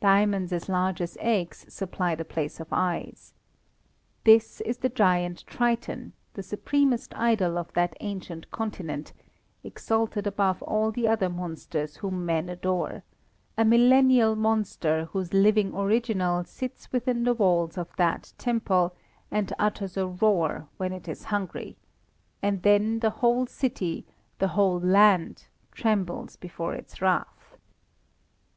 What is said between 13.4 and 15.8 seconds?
a millennial monster whose living